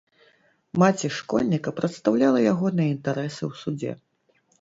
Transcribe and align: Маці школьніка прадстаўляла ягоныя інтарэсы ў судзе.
Маці 0.83 1.09
школьніка 1.17 1.73
прадстаўляла 1.79 2.39
ягоныя 2.53 2.89
інтарэсы 2.95 3.41
ў 3.49 3.61
судзе. 3.61 3.91